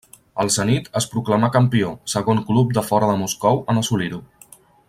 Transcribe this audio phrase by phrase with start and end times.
[0.43, 4.25] El Zenit es proclamà campió, segon club de fora de Moscou en assolir-ho.